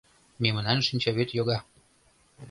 [0.41, 1.57] Мемнан шинчавӱд йога.